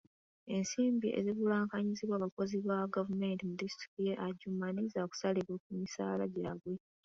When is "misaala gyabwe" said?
5.81-6.73